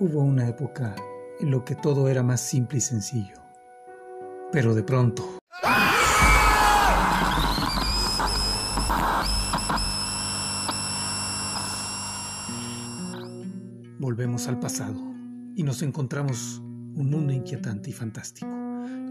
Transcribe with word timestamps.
Hubo 0.00 0.20
una 0.20 0.48
época 0.48 0.94
en 1.40 1.50
lo 1.50 1.64
que 1.64 1.74
todo 1.74 2.06
era 2.06 2.22
más 2.22 2.40
simple 2.40 2.78
y 2.78 2.80
sencillo. 2.80 3.34
Pero 4.52 4.72
de 4.72 4.84
pronto... 4.84 5.40
Volvemos 13.98 14.46
al 14.46 14.60
pasado 14.60 15.02
y 15.56 15.64
nos 15.64 15.82
encontramos 15.82 16.58
un 16.60 17.10
mundo 17.10 17.32
inquietante 17.32 17.90
y 17.90 17.92
fantástico, 17.92 18.46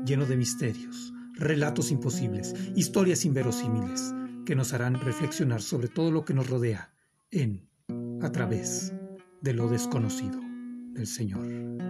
lleno 0.05 0.25
de 0.25 0.37
misterios, 0.37 1.13
relatos 1.33 1.91
imposibles, 1.91 2.55
historias 2.77 3.25
inverosímiles, 3.25 4.13
que 4.45 4.55
nos 4.55 4.71
harán 4.71 4.95
reflexionar 5.01 5.61
sobre 5.61 5.89
todo 5.89 6.11
lo 6.11 6.23
que 6.23 6.33
nos 6.33 6.49
rodea 6.49 6.93
en, 7.29 7.69
a 8.21 8.31
través 8.31 8.93
de 9.41 9.53
lo 9.53 9.67
desconocido 9.67 10.46
del 10.97 11.05
Señor 11.05 11.86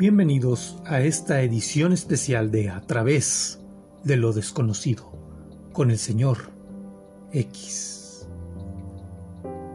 Bienvenidos 0.00 0.78
a 0.86 1.02
esta 1.02 1.42
edición 1.42 1.92
especial 1.92 2.50
de 2.50 2.70
A 2.70 2.80
través 2.80 3.60
de 4.02 4.16
lo 4.16 4.32
desconocido 4.32 5.12
con 5.74 5.90
el 5.90 5.98
señor 5.98 6.38
X. 7.32 8.26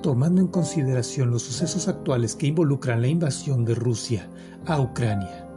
Tomando 0.02 0.42
en 0.42 0.48
consideración 0.48 1.30
los 1.30 1.44
sucesos 1.44 1.88
actuales 1.88 2.36
que 2.36 2.48
involucran 2.48 3.04
la 3.04 3.08
invasión 3.08 3.66
de 3.66 3.76
Rusia 3.76 4.28
a 4.66 4.82
Ucrania, 4.82 5.48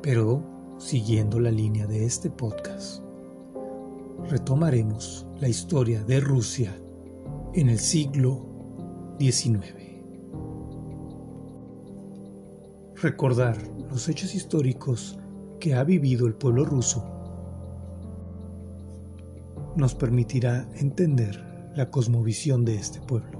pero 0.00 0.44
siguiendo 0.78 1.40
la 1.40 1.50
línea 1.50 1.88
de 1.88 2.04
este 2.04 2.30
podcast, 2.30 3.02
retomaremos 4.30 5.26
la 5.40 5.48
historia 5.48 6.04
de 6.04 6.20
Rusia 6.20 6.72
en 7.52 7.68
el 7.70 7.80
siglo 7.80 8.46
XIX. 9.18 9.85
Recordar 13.06 13.56
los 13.88 14.08
hechos 14.08 14.34
históricos 14.34 15.16
que 15.60 15.74
ha 15.74 15.84
vivido 15.84 16.26
el 16.26 16.34
pueblo 16.34 16.64
ruso 16.64 17.06
nos 19.76 19.94
permitirá 19.94 20.68
entender 20.74 21.70
la 21.76 21.88
cosmovisión 21.88 22.64
de 22.64 22.74
este 22.74 23.00
pueblo. 23.00 23.35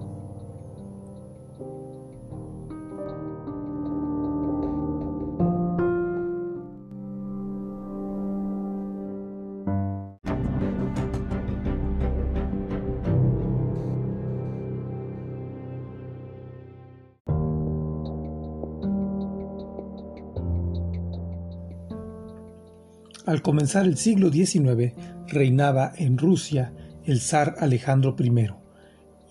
Al 23.27 23.43
comenzar 23.43 23.87
el 23.87 23.97
siglo 23.97 24.31
XIX, 24.31 24.93
reinaba 25.27 25.93
en 25.97 26.17
Rusia 26.17 26.73
el 27.05 27.21
zar 27.21 27.57
Alejandro 27.59 28.15
I, 28.21 28.51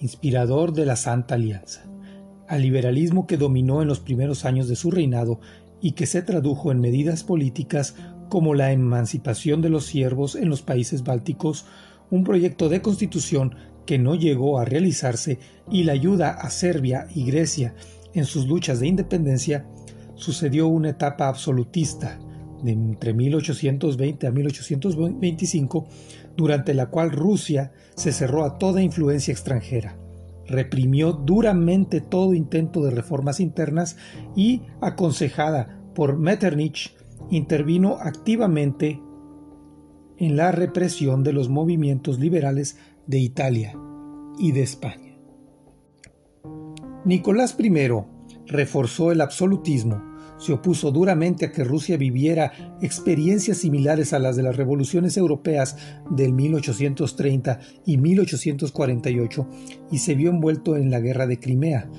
inspirador 0.02 0.74
de 0.74 0.86
la 0.86 0.98
Santa 0.98 1.36
Alianza, 1.36 1.86
al 2.50 2.62
liberalismo 2.62 3.26
que 3.26 3.38
dominó 3.38 3.82
en 3.82 3.88
los 3.88 4.02
primeros 4.02 4.44
años 4.44 4.68
de 4.68 4.76
su 4.76 4.92
reinado 4.92 5.40
y 5.80 5.94
que 5.94 6.08
se 6.08 6.22
tradujo 6.22 6.74
en 6.74 6.82
medidas 6.82 7.24
políticas 7.24 7.96
como 8.28 8.54
la 8.54 8.74
emancipación 8.74 9.62
de 9.62 9.70
los 9.70 9.86
siervos 9.86 10.36
en 10.36 10.50
los 10.50 10.62
países 10.62 11.04
bálticos, 11.04 11.66
un 12.12 12.26
proyecto 12.26 12.68
de 12.68 12.82
constitución 12.82 13.56
que 13.86 13.98
no 13.98 14.16
llegó 14.16 14.60
a 14.60 14.66
realizarse 14.66 15.40
y 15.72 15.84
la 15.84 15.94
ayuda 15.94 16.32
a 16.32 16.50
Serbia 16.50 17.08
y 17.16 17.24
Grecia 17.24 17.76
en 18.14 18.26
sus 18.26 18.46
luchas 18.46 18.82
de 18.82 18.88
independencia, 18.88 19.66
sucedió 20.16 20.68
una 20.68 20.90
etapa 20.90 21.30
absolutista 21.30 22.20
entre 22.68 23.14
1820 23.14 24.28
a 24.28 24.32
1825, 24.32 25.88
durante 26.36 26.74
la 26.74 26.88
cual 26.88 27.12
Rusia 27.12 27.72
se 27.96 28.12
cerró 28.12 28.44
a 28.44 28.58
toda 28.58 28.82
influencia 28.82 29.32
extranjera, 29.32 29.98
reprimió 30.48 31.14
duramente 31.14 32.02
todo 32.02 32.34
intento 32.34 32.84
de 32.84 32.92
reformas 32.92 33.40
internas 33.40 33.98
y, 34.36 34.64
aconsejada 34.82 35.82
por 35.94 36.18
Metternich, 36.18 36.96
intervino 37.30 37.98
activamente 38.00 39.02
en 40.18 40.38
la 40.38 40.52
represión 40.52 41.24
de 41.24 41.34
los 41.34 41.50
movimientos 41.50 42.20
liberales 42.20 42.78
de 43.08 43.20
Italia 43.20 43.78
y 44.38 44.52
de 44.52 44.62
España. 44.62 45.18
Nicolás 47.06 47.56
I 47.60 47.72
reforzó 48.48 49.12
el 49.12 49.22
absolutismo 49.22 50.15
se 50.38 50.54
opuso 50.54 50.92
duramente 50.92 51.46
a 51.46 51.52
que 51.52 51.64
Rusia 51.64 51.98
viviera 51.98 52.78
experiencias 52.82 53.58
similares 53.58 54.14
a 54.14 54.20
las 54.20 54.36
de 54.36 54.44
las 54.44 54.58
revoluciones 54.58 55.18
europeas 55.18 55.78
del 56.10 56.34
1830 56.34 57.60
y 57.86 57.98
1848 57.98 59.48
y 59.92 60.00
se 60.00 60.16
vio 60.16 60.30
envuelto 60.30 60.76
en 60.76 60.92
la 60.92 61.00
Guerra 61.00 61.28
de 61.28 61.40
Crimea, 61.40 61.90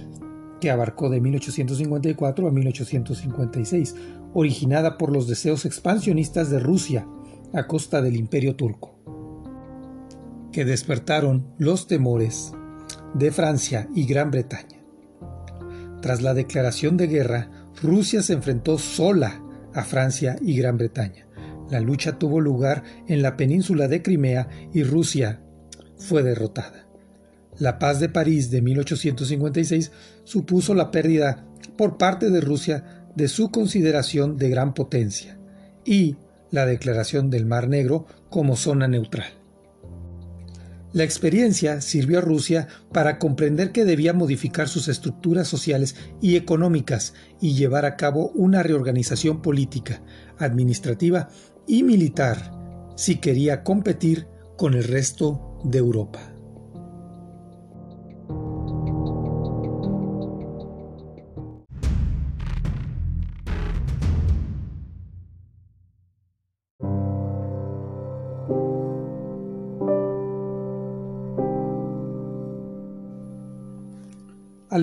que 0.61 0.71
abarcó 0.71 1.09
de 1.11 1.21
1854 1.21 2.49
a 2.49 2.51
1856, 2.51 3.95
originada 4.35 4.99
por 4.99 5.13
los 5.13 5.27
deseos 5.27 5.65
expansionistas 5.65 6.51
de 6.51 6.59
Rusia 6.59 7.07
a 7.55 7.67
costa 7.67 8.03
del 8.03 8.17
imperio 8.17 8.57
turco, 8.57 8.99
que 10.53 10.65
despertaron 10.65 11.47
los 11.59 11.87
temores 11.87 12.53
de 13.15 13.31
Francia 13.31 13.89
y 13.95 14.07
Gran 14.07 14.31
Bretaña. 14.31 14.83
Tras 16.03 16.23
la 16.23 16.35
declaración 16.35 16.97
de 16.97 17.07
guerra, 17.07 17.51
Rusia 17.83 18.23
se 18.23 18.33
enfrentó 18.33 18.79
sola 18.79 19.43
a 19.75 19.85
Francia 19.85 20.37
y 20.41 20.57
Gran 20.57 20.79
Bretaña. 20.79 21.27
La 21.71 21.81
lucha 21.81 22.19
tuvo 22.19 22.41
lugar 22.41 22.83
en 23.09 23.23
la 23.23 23.37
península 23.37 23.89
de 23.89 24.03
Crimea 24.03 24.49
y 24.73 24.83
Rusia 24.83 25.41
fue 25.99 26.23
derrotada. 26.23 26.87
La 27.59 27.79
paz 27.79 28.01
de 28.01 28.09
París 28.09 28.51
de 28.51 28.63
1856 28.63 29.91
supuso 30.25 30.75
la 30.75 30.91
pérdida 30.91 31.45
por 31.77 31.97
parte 31.97 32.31
de 32.31 32.41
Rusia 32.41 33.07
de 33.15 33.29
su 33.29 33.51
consideración 33.51 34.37
de 34.37 34.51
gran 34.51 34.75
potencia 34.75 35.39
y 35.85 36.17
la 36.51 36.67
declaración 36.67 37.31
del 37.31 37.47
Mar 37.47 37.69
Negro 37.69 38.07
como 38.31 38.57
zona 38.57 38.89
neutral. 38.89 39.36
La 40.93 41.05
experiencia 41.05 41.81
sirvió 41.81 42.19
a 42.19 42.23
Rusia 42.23 42.69
para 42.93 43.19
comprender 43.19 43.73
que 43.73 43.85
debía 43.85 44.13
modificar 44.13 44.69
sus 44.69 44.89
estructuras 44.89 45.49
sociales 45.49 45.97
y 46.23 46.37
económicas 46.37 47.15
y 47.41 47.55
llevar 47.55 47.85
a 47.85 47.97
cabo 47.97 48.31
una 48.35 48.63
reorganización 48.63 49.43
política, 49.43 50.03
administrativa 50.39 51.29
y 51.67 51.83
militar 51.83 52.53
si 52.97 53.17
quería 53.17 53.63
competir 53.63 54.27
con 54.57 54.75
el 54.75 54.85
resto 54.85 55.59
de 55.65 55.79
Europa. 55.79 56.36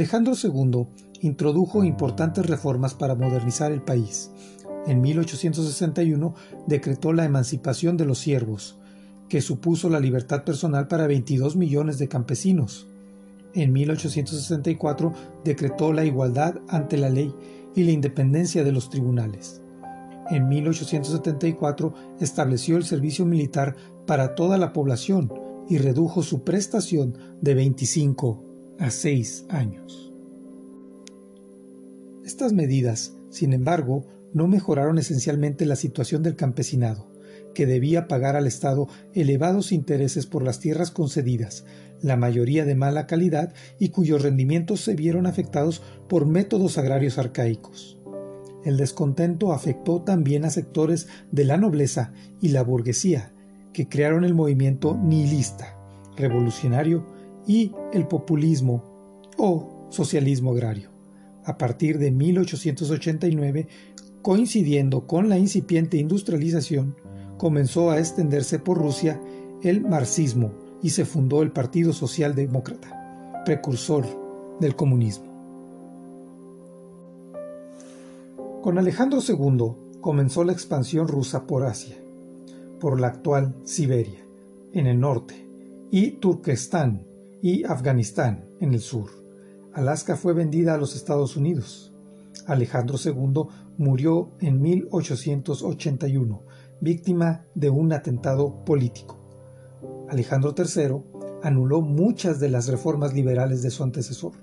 Alejandro 0.03 0.33
II 0.35 0.87
introdujo 1.21 1.81
importantes 1.85 2.45
reformas 2.45 2.93
para 2.93 3.15
modernizar 3.15 3.71
el 3.71 3.81
país. 3.81 4.31
En 4.85 4.99
1861 4.99 6.35
decretó 6.67 7.13
la 7.13 7.23
emancipación 7.23 7.95
de 7.95 8.03
los 8.03 8.19
siervos, 8.19 8.77
que 9.29 9.39
supuso 9.39 9.89
la 9.89 10.01
libertad 10.01 10.43
personal 10.43 10.89
para 10.89 11.07
22 11.07 11.55
millones 11.55 11.99
de 11.99 12.09
campesinos. 12.09 12.85
En 13.53 13.71
1864 13.71 15.13
decretó 15.45 15.93
la 15.93 16.03
igualdad 16.03 16.55
ante 16.67 16.97
la 16.97 17.09
ley 17.09 17.33
y 17.73 17.85
la 17.85 17.91
independencia 17.91 18.65
de 18.65 18.73
los 18.73 18.89
tribunales. 18.89 19.61
En 20.29 20.49
1874 20.49 21.93
estableció 22.19 22.75
el 22.75 22.83
servicio 22.83 23.25
militar 23.25 23.77
para 24.05 24.35
toda 24.35 24.57
la 24.57 24.73
población 24.73 25.31
y 25.69 25.77
redujo 25.77 26.23
su 26.23 26.43
prestación 26.43 27.17
de 27.39 27.53
25 27.53 28.52
a 28.79 28.89
seis 28.89 29.45
años. 29.49 30.11
Estas 32.25 32.53
medidas, 32.53 33.13
sin 33.29 33.53
embargo, 33.53 34.05
no 34.33 34.47
mejoraron 34.47 34.97
esencialmente 34.97 35.65
la 35.65 35.75
situación 35.75 36.23
del 36.23 36.35
campesinado, 36.35 37.11
que 37.53 37.65
debía 37.65 38.07
pagar 38.07 38.35
al 38.35 38.47
Estado 38.47 38.87
elevados 39.13 39.71
intereses 39.71 40.25
por 40.25 40.43
las 40.43 40.59
tierras 40.59 40.91
concedidas, 40.91 41.65
la 42.01 42.17
mayoría 42.17 42.65
de 42.65 42.75
mala 42.75 43.07
calidad 43.07 43.53
y 43.79 43.89
cuyos 43.89 44.21
rendimientos 44.21 44.81
se 44.81 44.95
vieron 44.95 45.25
afectados 45.25 45.81
por 46.09 46.25
métodos 46.25 46.77
agrarios 46.77 47.17
arcaicos. 47.17 47.99
El 48.65 48.77
descontento 48.77 49.51
afectó 49.51 50.01
también 50.01 50.45
a 50.45 50.49
sectores 50.49 51.07
de 51.31 51.43
la 51.43 51.57
nobleza 51.57 52.13
y 52.41 52.49
la 52.49 52.63
burguesía, 52.63 53.33
que 53.73 53.89
crearon 53.89 54.23
el 54.23 54.33
movimiento 54.33 54.97
nihilista, 54.97 55.77
revolucionario 56.15 57.05
y 57.47 57.73
el 57.91 58.07
populismo 58.07 58.83
o 59.37 59.87
socialismo 59.89 60.51
agrario. 60.51 60.89
A 61.45 61.57
partir 61.57 61.97
de 61.97 62.11
1889, 62.11 63.67
coincidiendo 64.21 65.05
con 65.05 65.29
la 65.29 65.37
incipiente 65.37 65.97
industrialización, 65.97 66.95
comenzó 67.37 67.91
a 67.91 67.99
extenderse 67.99 68.59
por 68.59 68.77
Rusia 68.77 69.21
el 69.61 69.81
marxismo 69.81 70.53
y 70.81 70.91
se 70.91 71.05
fundó 71.05 71.41
el 71.41 71.51
Partido 71.51 71.93
Socialdemócrata, 71.93 73.43
precursor 73.45 74.05
del 74.59 74.75
comunismo. 74.75 75.33
Con 78.61 78.77
Alejandro 78.77 79.19
II 79.27 79.99
comenzó 79.99 80.45
la 80.45 80.53
expansión 80.53 81.07
rusa 81.07 81.45
por 81.45 81.65
Asia, 81.65 81.97
por 82.79 82.99
la 82.99 83.07
actual 83.07 83.55
Siberia, 83.65 84.25
en 84.71 84.87
el 84.87 84.99
norte, 84.99 85.47
y 85.91 86.11
Turquestán 86.11 87.05
y 87.43 87.65
Afganistán, 87.65 88.45
en 88.61 88.73
el 88.73 88.79
sur. 88.79 89.09
Alaska 89.73 90.15
fue 90.15 90.31
vendida 90.31 90.75
a 90.75 90.77
los 90.77 90.95
Estados 90.95 91.35
Unidos. 91.35 91.93
Alejandro 92.47 92.95
II 93.03 93.47
murió 93.77 94.31
en 94.39 94.61
1881, 94.61 96.41
víctima 96.79 97.43
de 97.53 97.69
un 97.69 97.91
atentado 97.91 98.63
político. 98.63 99.19
Alejandro 100.09 100.55
III 100.57 101.01
anuló 101.43 101.81
muchas 101.81 102.39
de 102.39 102.47
las 102.47 102.69
reformas 102.69 103.13
liberales 103.13 103.61
de 103.61 103.71
su 103.71 103.83
antecesor. 103.83 104.35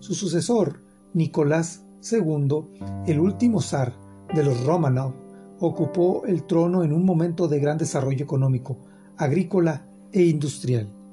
Su 0.00 0.14
sucesor, 0.14 0.80
Nicolás 1.12 1.84
II, 2.10 3.04
el 3.06 3.20
último 3.20 3.60
zar 3.60 3.96
de 4.34 4.42
los 4.42 4.66
Romanov, 4.66 5.14
ocupó 5.60 6.24
el 6.26 6.42
trono 6.46 6.82
en 6.82 6.92
un 6.92 7.04
momento 7.04 7.46
de 7.46 7.60
gran 7.60 7.78
desarrollo 7.78 8.24
económico, 8.24 8.80
agrícola 9.16 9.86
e 10.10 10.24
industrial. 10.24 11.03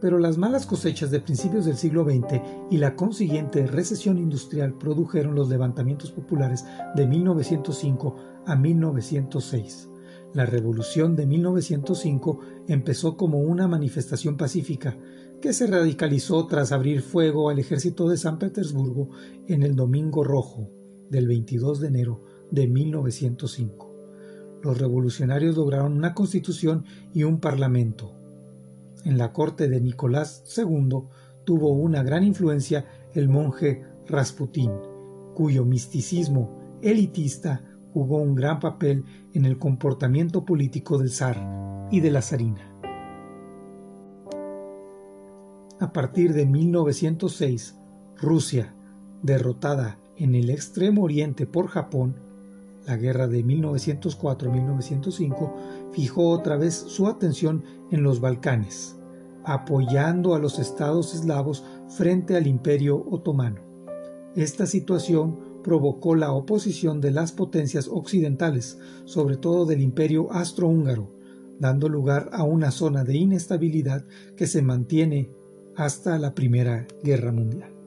Pero 0.00 0.18
las 0.18 0.38
malas 0.38 0.66
cosechas 0.66 1.10
de 1.10 1.20
principios 1.20 1.64
del 1.64 1.76
siglo 1.76 2.04
XX 2.04 2.40
y 2.70 2.78
la 2.78 2.96
consiguiente 2.96 3.66
recesión 3.66 4.18
industrial 4.18 4.74
produjeron 4.74 5.34
los 5.34 5.48
levantamientos 5.48 6.10
populares 6.10 6.64
de 6.94 7.06
1905 7.06 8.16
a 8.46 8.56
1906. 8.56 9.90
La 10.32 10.46
revolución 10.46 11.16
de 11.16 11.26
1905 11.26 12.38
empezó 12.68 13.16
como 13.16 13.40
una 13.40 13.66
manifestación 13.66 14.36
pacífica, 14.36 14.96
que 15.40 15.52
se 15.52 15.66
radicalizó 15.66 16.46
tras 16.46 16.70
abrir 16.70 17.02
fuego 17.02 17.50
al 17.50 17.58
ejército 17.58 18.08
de 18.08 18.16
San 18.16 18.38
Petersburgo 18.38 19.08
en 19.48 19.62
el 19.62 19.74
Domingo 19.74 20.22
Rojo 20.22 20.70
del 21.08 21.26
22 21.26 21.80
de 21.80 21.88
enero 21.88 22.22
de 22.50 22.68
1905. 22.68 23.90
Los 24.62 24.78
revolucionarios 24.78 25.56
lograron 25.56 25.94
una 25.94 26.14
constitución 26.14 26.84
y 27.12 27.24
un 27.24 27.40
parlamento. 27.40 28.19
En 29.04 29.16
la 29.16 29.32
corte 29.32 29.68
de 29.68 29.80
Nicolás 29.80 30.44
II 30.56 31.02
tuvo 31.44 31.72
una 31.72 32.02
gran 32.02 32.24
influencia 32.24 32.86
el 33.14 33.28
monje 33.28 33.82
Rasputín, 34.06 34.72
cuyo 35.34 35.64
misticismo 35.64 36.78
elitista 36.82 37.64
jugó 37.92 38.18
un 38.18 38.34
gran 38.34 38.60
papel 38.60 39.04
en 39.32 39.44
el 39.44 39.58
comportamiento 39.58 40.44
político 40.44 40.98
del 40.98 41.10
zar 41.10 41.88
y 41.90 42.00
de 42.00 42.10
la 42.10 42.22
zarina. 42.22 42.66
A 45.80 45.92
partir 45.92 46.34
de 46.34 46.44
1906, 46.44 47.78
Rusia, 48.18 48.74
derrotada 49.22 49.98
en 50.16 50.34
el 50.34 50.50
extremo 50.50 51.02
oriente 51.02 51.46
por 51.46 51.68
Japón, 51.68 52.16
la 52.86 52.96
guerra 52.96 53.28
de 53.28 53.44
1904-1905 53.44 55.52
fijó 55.92 56.30
otra 56.30 56.56
vez 56.56 56.74
su 56.74 57.06
atención 57.06 57.64
en 57.90 58.02
los 58.02 58.20
Balcanes, 58.20 58.96
apoyando 59.44 60.34
a 60.34 60.38
los 60.38 60.58
estados 60.58 61.14
eslavos 61.14 61.64
frente 61.88 62.36
al 62.36 62.46
imperio 62.46 63.04
otomano. 63.10 63.60
Esta 64.34 64.66
situación 64.66 65.38
provocó 65.62 66.14
la 66.14 66.32
oposición 66.32 67.00
de 67.00 67.10
las 67.10 67.32
potencias 67.32 67.88
occidentales, 67.88 68.78
sobre 69.04 69.36
todo 69.36 69.66
del 69.66 69.82
imperio 69.82 70.32
astrohúngaro, 70.32 71.10
dando 71.58 71.88
lugar 71.88 72.30
a 72.32 72.44
una 72.44 72.70
zona 72.70 73.04
de 73.04 73.16
inestabilidad 73.16 74.06
que 74.36 74.46
se 74.46 74.62
mantiene 74.62 75.30
hasta 75.76 76.18
la 76.18 76.34
Primera 76.34 76.86
Guerra 77.02 77.32
Mundial. 77.32 77.79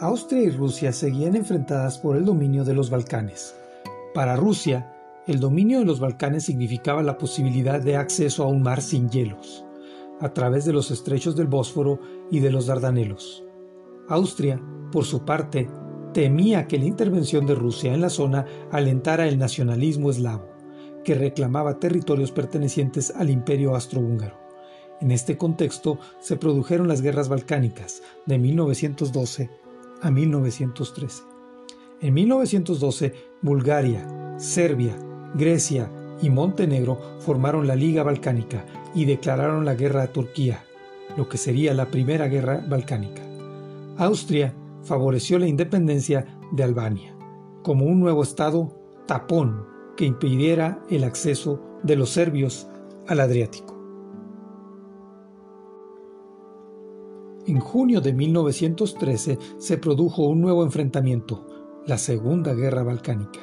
Austria 0.00 0.44
y 0.44 0.50
Rusia 0.50 0.92
seguían 0.94 1.36
enfrentadas 1.36 1.98
por 1.98 2.16
el 2.16 2.24
dominio 2.24 2.64
de 2.64 2.72
los 2.72 2.88
Balcanes. 2.88 3.54
Para 4.14 4.34
Rusia, 4.34 4.90
el 5.26 5.40
dominio 5.40 5.80
de 5.80 5.84
los 5.84 6.00
Balcanes 6.00 6.44
significaba 6.44 7.02
la 7.02 7.18
posibilidad 7.18 7.82
de 7.82 7.96
acceso 7.96 8.42
a 8.42 8.46
un 8.46 8.62
mar 8.62 8.80
sin 8.80 9.10
hielos, 9.10 9.62
a 10.18 10.32
través 10.32 10.64
de 10.64 10.72
los 10.72 10.90
estrechos 10.90 11.36
del 11.36 11.48
Bósforo 11.48 12.00
y 12.30 12.40
de 12.40 12.50
los 12.50 12.64
Dardanelos. 12.64 13.44
Austria, 14.08 14.58
por 14.90 15.04
su 15.04 15.26
parte, 15.26 15.68
temía 16.14 16.66
que 16.66 16.78
la 16.78 16.86
intervención 16.86 17.44
de 17.44 17.54
Rusia 17.54 17.92
en 17.92 18.00
la 18.00 18.08
zona 18.08 18.46
alentara 18.72 19.28
el 19.28 19.38
nacionalismo 19.38 20.08
eslavo, 20.08 20.48
que 21.04 21.14
reclamaba 21.14 21.78
territorios 21.78 22.32
pertenecientes 22.32 23.12
al 23.14 23.28
imperio 23.28 23.74
austrohúngaro. 23.74 24.40
En 25.02 25.10
este 25.10 25.36
contexto 25.36 25.98
se 26.20 26.36
produjeron 26.36 26.88
las 26.88 27.02
guerras 27.02 27.28
balcánicas 27.28 28.02
de 28.24 28.38
1912 28.38 29.59
a 30.02 30.10
1913. 30.10 31.22
En 32.00 32.14
1912, 32.14 33.14
Bulgaria, 33.42 34.36
Serbia, 34.38 34.96
Grecia 35.34 35.90
y 36.22 36.30
Montenegro 36.30 36.98
formaron 37.20 37.66
la 37.66 37.76
Liga 37.76 38.02
Balcánica 38.02 38.64
y 38.94 39.04
declararon 39.04 39.64
la 39.64 39.74
guerra 39.74 40.02
a 40.02 40.12
Turquía, 40.12 40.64
lo 41.16 41.28
que 41.28 41.38
sería 41.38 41.74
la 41.74 41.86
primera 41.86 42.28
guerra 42.28 42.64
balcánica. 42.66 43.22
Austria 43.96 44.54
favoreció 44.82 45.38
la 45.38 45.46
independencia 45.46 46.26
de 46.52 46.62
Albania, 46.62 47.14
como 47.62 47.84
un 47.84 48.00
nuevo 48.00 48.22
estado 48.22 48.72
tapón 49.06 49.66
que 49.96 50.06
impidiera 50.06 50.82
el 50.88 51.04
acceso 51.04 51.60
de 51.82 51.96
los 51.96 52.10
serbios 52.10 52.66
al 53.06 53.20
Adriático. 53.20 53.69
En 57.50 57.58
junio 57.58 58.00
de 58.00 58.12
1913 58.12 59.36
se 59.58 59.76
produjo 59.76 60.22
un 60.22 60.40
nuevo 60.40 60.62
enfrentamiento, 60.62 61.48
la 61.84 61.98
Segunda 61.98 62.54
Guerra 62.54 62.84
Balcánica, 62.84 63.40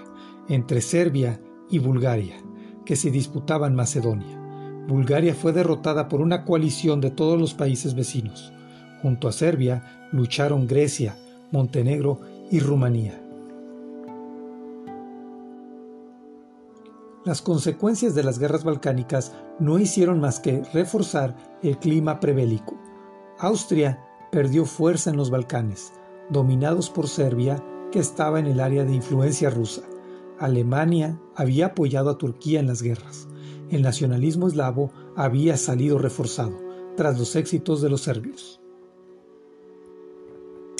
entre 0.47 0.79
Serbia 0.79 1.41
y 1.69 1.79
Bulgaria, 1.79 2.37
que 2.85 2.95
se 2.95 3.11
disputaban 3.11 3.75
Macedonia. 3.75 4.39
Bulgaria 4.87 5.35
fue 5.35 5.51
derrotada 5.51 6.07
por 6.07 6.21
una 6.21 6.45
coalición 6.45 7.01
de 7.01 7.11
todos 7.11 7.37
los 7.37 7.53
países 7.53 7.95
vecinos. 7.95 8.53
Junto 9.01 9.27
a 9.27 9.33
Serbia 9.33 10.07
lucharon 10.13 10.67
Grecia, 10.67 11.17
Montenegro 11.51 12.21
y 12.49 12.61
Rumanía. 12.61 13.21
Las 17.25 17.41
consecuencias 17.41 18.15
de 18.15 18.23
las 18.23 18.39
guerras 18.39 18.63
balcánicas 18.63 19.33
no 19.59 19.77
hicieron 19.79 20.21
más 20.21 20.39
que 20.39 20.63
reforzar 20.71 21.35
el 21.61 21.77
clima 21.77 22.21
prebélico 22.21 22.86
Austria 23.39 24.03
perdió 24.31 24.65
fuerza 24.65 25.11
en 25.11 25.17
los 25.17 25.29
Balcanes, 25.29 25.93
dominados 26.31 26.89
por 26.89 27.07
Serbia, 27.07 27.63
que 27.91 27.99
estaba 27.99 28.39
en 28.39 28.47
el 28.47 28.59
área 28.59 28.83
de 28.83 28.95
influencia 28.95 29.51
rusa. 29.51 29.83
Alemania 30.39 31.19
había 31.35 31.67
apoyado 31.67 32.09
a 32.09 32.17
Turquía 32.17 32.59
en 32.59 32.65
las 32.65 32.81
guerras. 32.81 33.27
El 33.69 33.83
nacionalismo 33.83 34.47
eslavo 34.47 34.91
había 35.15 35.55
salido 35.57 35.99
reforzado 35.99 36.57
tras 36.95 37.19
los 37.19 37.35
éxitos 37.35 37.79
de 37.81 37.89
los 37.89 38.01
serbios. 38.01 38.59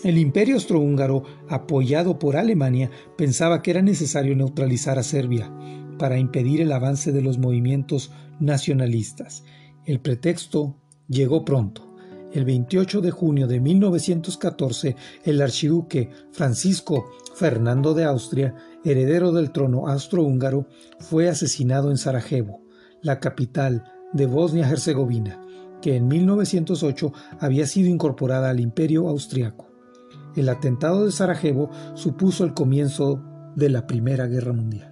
El 0.04 0.18
imperio 0.18 0.56
austrohúngaro, 0.56 1.24
apoyado 1.50 2.18
por 2.18 2.38
Alemania, 2.38 2.90
pensaba 3.18 3.62
que 3.62 3.70
era 3.70 3.84
necesario 3.84 4.36
neutralizar 4.36 4.98
a 4.98 5.04
Serbia 5.04 5.52
para 6.00 6.18
impedir 6.18 6.62
el 6.62 6.72
avance 6.72 7.12
de 7.12 7.22
los 7.22 7.38
movimientos 7.38 8.12
nacionalistas. 8.40 9.44
El 9.86 10.00
pretexto 10.00 10.76
llegó 11.08 11.46
pronto 11.46 11.87
el 12.38 12.46
28 12.46 13.02
de 13.02 13.10
junio 13.10 13.48
de 13.48 13.60
1914, 13.60 14.96
el 15.24 15.42
archiduque 15.42 16.12
Francisco 16.32 17.10
Fernando 17.34 17.96
de 17.96 18.04
Austria, 18.04 18.54
heredero 18.86 19.32
del 19.32 19.52
trono 19.52 19.88
austrohúngaro, 19.88 20.68
fue 21.00 21.30
asesinado 21.30 21.90
en 21.90 21.98
Sarajevo, 21.98 22.62
la 23.02 23.20
capital 23.20 23.86
de 24.14 24.28
Bosnia-Herzegovina, 24.28 25.44
que 25.82 25.96
en 25.96 26.08
1908 26.08 27.12
había 27.40 27.66
sido 27.66 27.90
incorporada 27.90 28.52
al 28.52 28.60
imperio 28.60 29.08
austriaco. 29.08 29.72
El 30.36 30.50
atentado 30.50 31.06
de 31.06 31.12
Sarajevo 31.12 31.72
supuso 31.96 32.44
el 32.44 32.54
comienzo 32.54 33.24
de 33.56 33.70
la 33.70 33.88
Primera 33.88 34.28
Guerra 34.28 34.54
Mundial. 34.54 34.87